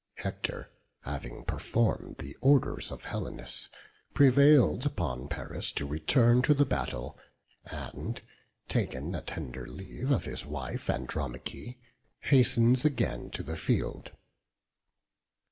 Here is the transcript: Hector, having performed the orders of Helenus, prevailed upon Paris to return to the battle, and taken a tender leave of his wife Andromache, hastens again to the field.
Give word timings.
Hector, 0.15 0.71
having 1.01 1.43
performed 1.45 2.15
the 2.17 2.35
orders 2.41 2.91
of 2.91 3.03
Helenus, 3.05 3.69
prevailed 4.15 4.83
upon 4.83 5.27
Paris 5.27 5.71
to 5.73 5.85
return 5.85 6.41
to 6.41 6.55
the 6.55 6.65
battle, 6.65 7.19
and 7.65 8.19
taken 8.67 9.13
a 9.13 9.21
tender 9.21 9.67
leave 9.67 10.09
of 10.09 10.25
his 10.25 10.43
wife 10.43 10.89
Andromache, 10.89 11.77
hastens 12.21 12.83
again 12.83 13.29
to 13.29 13.43
the 13.43 13.55
field. 13.55 14.13